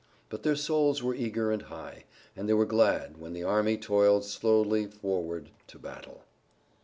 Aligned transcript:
But 0.29 0.41
their 0.41 0.55
souls 0.55 1.03
were 1.03 1.13
eager 1.13 1.51
and 1.51 1.61
high, 1.61 2.05
and 2.35 2.49
they 2.49 2.55
were 2.55 2.65
glad 2.65 3.17
when 3.17 3.33
the 3.33 3.43
army 3.43 3.77
toiled 3.77 4.25
slowly 4.25 4.87
forward 4.87 5.51
to 5.67 5.77
battle. 5.77 6.23